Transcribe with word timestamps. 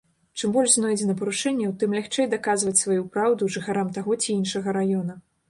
Чым 0.39 0.53
больш 0.53 0.69
знойдзена 0.77 1.15
парушэнняў, 1.19 1.73
тым 1.83 1.93
лягчэй 1.97 2.27
даказваць 2.33 2.75
сваю 2.83 3.01
праўду 3.19 3.53
жыхарам 3.59 3.93
таго 4.01 4.19
ці 4.25 4.29
іншага 4.41 4.77
раёна. 4.81 5.21